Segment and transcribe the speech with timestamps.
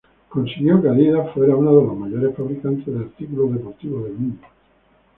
[0.29, 4.43] Consiguió que Adidas fuera uno de los mayores fabricantes de artículo deportivos del mundo.